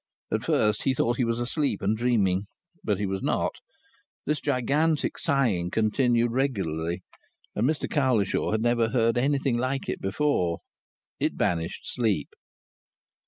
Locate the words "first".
0.41-0.81